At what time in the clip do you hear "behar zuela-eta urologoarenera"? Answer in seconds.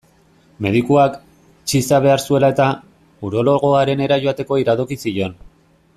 2.07-4.19